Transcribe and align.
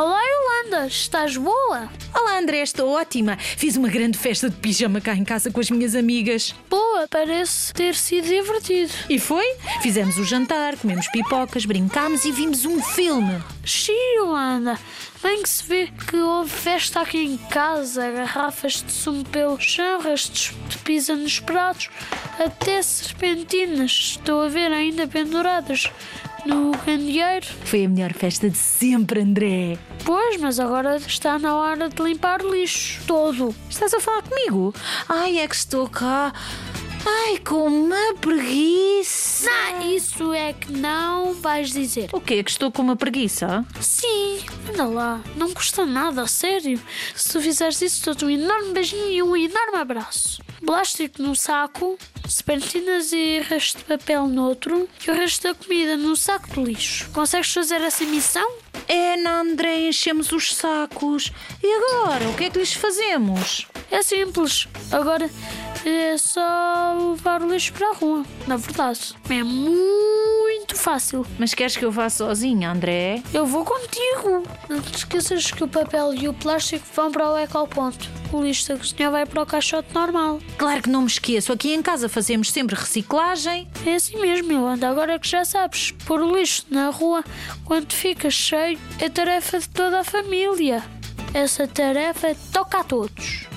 Olá, 0.00 0.18
Yolanda, 0.24 0.86
estás 0.86 1.36
boa? 1.36 1.90
Olá, 2.14 2.38
André, 2.38 2.62
estou 2.62 2.88
ótima. 2.88 3.36
Fiz 3.36 3.76
uma 3.76 3.90
grande 3.90 4.16
festa 4.16 4.48
de 4.48 4.56
pijama 4.56 4.98
cá 4.98 5.14
em 5.14 5.24
casa 5.24 5.50
com 5.50 5.60
as 5.60 5.70
minhas 5.70 5.94
amigas. 5.94 6.54
Boa, 6.70 7.06
parece 7.06 7.70
ter 7.74 7.94
sido 7.94 8.26
divertido. 8.26 8.90
E 9.10 9.18
foi? 9.18 9.44
Fizemos 9.82 10.16
o 10.16 10.24
jantar, 10.24 10.74
comemos 10.78 11.06
pipocas, 11.08 11.66
brincámos 11.66 12.24
e 12.24 12.32
vimos 12.32 12.64
um 12.64 12.82
filme. 12.82 13.42
Xiii, 13.62 14.16
Yolanda, 14.16 14.80
bem 15.22 15.42
que 15.42 15.48
se 15.50 15.64
vê 15.64 15.88
que 16.08 16.16
houve 16.16 16.48
festa 16.48 17.02
aqui 17.02 17.18
em 17.18 17.36
casa, 17.36 18.10
garrafas 18.10 18.82
de 18.82 18.90
sumo 18.90 19.22
pelo 19.26 19.60
chão, 19.60 20.00
restos 20.00 20.54
de 20.70 20.78
pizza 20.78 21.14
nos 21.14 21.40
pratos, 21.40 21.90
até 22.42 22.80
serpentinas, 22.80 23.90
estou 24.16 24.40
a 24.40 24.48
ver 24.48 24.72
ainda 24.72 25.06
penduradas 25.06 25.90
no 26.46 26.72
candeeiro. 26.78 27.46
Foi 27.64 27.84
a 27.84 27.88
melhor 27.88 28.12
festa 28.12 28.48
de 28.48 28.58
sempre, 28.58 29.20
André. 29.20 29.78
Pois, 30.04 30.40
mas 30.40 30.58
agora 30.58 30.96
está 30.96 31.38
na 31.38 31.56
hora 31.56 31.88
de 31.88 32.02
limpar 32.02 32.42
o 32.42 32.54
lixo 32.54 33.00
todo. 33.06 33.54
Estás 33.68 33.92
a 33.94 34.00
falar 34.00 34.22
comigo? 34.22 34.74
Ai, 35.08 35.38
é 35.38 35.48
que 35.48 35.54
estou 35.54 35.88
cá. 35.88 36.32
Ai, 37.06 37.38
com 37.38 37.66
uma 37.66 38.14
preguiça. 38.20 39.48
Não, 39.50 39.90
isso 39.90 40.32
é 40.34 40.52
que 40.52 40.70
não 40.72 41.32
vais 41.32 41.72
dizer. 41.72 42.10
O 42.12 42.20
quê? 42.20 42.42
Que 42.44 42.50
estou 42.50 42.70
com 42.70 42.82
uma 42.82 42.96
preguiça? 42.96 43.64
Sim, 43.80 44.40
anda 44.68 44.84
lá, 44.84 45.20
não 45.34 45.50
custa 45.52 45.86
nada, 45.86 46.22
a 46.22 46.26
sério. 46.26 46.78
Se 47.14 47.32
tu 47.32 47.40
fizeres 47.40 47.80
isso, 47.80 48.04
dou-te 48.04 48.24
um 48.24 48.30
enorme 48.30 48.72
beijinho 48.72 49.10
e 49.10 49.22
um 49.22 49.34
enorme 49.34 49.78
abraço. 49.78 50.42
Plástico 50.64 51.22
no 51.22 51.34
saco, 51.34 51.98
serpentinas 52.30 53.12
e 53.12 53.40
resto 53.40 53.78
de 53.78 53.84
papel 53.84 54.26
no 54.26 54.48
outro 54.48 54.88
e 55.06 55.10
o 55.10 55.14
resto 55.14 55.48
da 55.48 55.54
comida 55.54 55.96
no 55.96 56.16
saco 56.16 56.48
de 56.48 56.62
lixo. 56.62 57.10
Consegues 57.10 57.52
fazer 57.52 57.80
essa 57.80 58.04
missão? 58.04 58.48
É, 58.88 59.16
não, 59.16 59.42
André, 59.42 59.88
enchemos 59.88 60.32
os 60.32 60.54
sacos. 60.54 61.32
E 61.62 61.72
agora? 61.72 62.28
O 62.28 62.36
que 62.36 62.44
é 62.44 62.50
que 62.50 62.58
lhes 62.58 62.72
fazemos? 62.72 63.66
É 63.90 64.02
simples. 64.02 64.68
Agora 64.90 65.30
é 65.84 66.16
só 66.18 67.12
levar 67.12 67.42
o 67.42 67.52
lixo 67.52 67.72
para 67.72 67.90
a 67.90 67.94
rua. 67.94 68.24
Na 68.46 68.56
verdade, 68.56 69.14
é 69.28 69.42
muito 69.42 70.29
fácil. 70.80 71.26
Mas 71.38 71.54
queres 71.54 71.76
que 71.76 71.84
eu 71.84 71.92
vá 71.92 72.08
sozinha, 72.08 72.70
André? 72.70 73.22
Eu 73.32 73.46
vou 73.46 73.64
contigo. 73.64 74.42
Não 74.68 74.80
te 74.80 74.96
esqueças 74.96 75.50
que 75.50 75.62
o 75.62 75.68
papel 75.68 76.14
e 76.14 76.28
o 76.28 76.32
plástico 76.32 76.84
vão 76.94 77.12
para 77.12 77.30
o 77.30 77.38
ecoponto. 77.38 78.08
O 78.32 78.42
lixo 78.42 78.68
da 78.68 78.78
cozinha 78.78 79.10
vai 79.10 79.26
para 79.26 79.42
o 79.42 79.46
caixote 79.46 79.92
normal. 79.92 80.40
Claro 80.56 80.82
que 80.82 80.88
não 80.88 81.02
me 81.02 81.06
esqueço. 81.06 81.52
Aqui 81.52 81.74
em 81.74 81.82
casa 81.82 82.08
fazemos 82.08 82.50
sempre 82.50 82.74
reciclagem. 82.74 83.68
É 83.84 83.94
assim 83.94 84.18
mesmo, 84.18 84.52
Yolanda. 84.52 84.88
Agora 84.88 85.18
que 85.18 85.28
já 85.28 85.44
sabes, 85.44 85.92
pôr 86.06 86.20
o 86.20 86.36
lixo 86.36 86.64
na 86.70 86.88
rua 86.90 87.22
quando 87.64 87.92
fica 87.92 88.30
cheio 88.30 88.78
é 88.98 89.08
tarefa 89.08 89.58
de 89.58 89.68
toda 89.68 90.00
a 90.00 90.04
família. 90.04 90.82
Essa 91.34 91.68
tarefa 91.68 92.34
toca 92.52 92.80
a 92.80 92.84
todos. 92.84 93.49